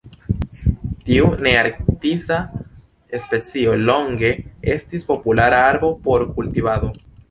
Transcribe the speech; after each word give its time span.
Tiu 1.09 1.27
nearktisa 1.47 2.39
specio 3.27 3.79
longe 3.85 4.35
estis 4.81 5.11
populara 5.15 5.65
arbo 5.71 5.97
por 6.09 6.31
kultivado. 6.39 6.97